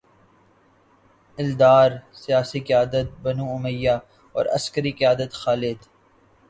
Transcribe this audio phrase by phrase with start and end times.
[1.37, 1.91] الدار،
[2.13, 3.95] سیاسی قیادت بنو امیہ
[4.35, 5.79] اور عسکری قیادت خالد